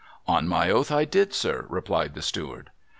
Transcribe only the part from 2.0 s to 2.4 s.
the